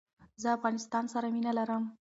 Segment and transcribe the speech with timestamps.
[0.41, 1.83] زه افغانستان سر مینه لرم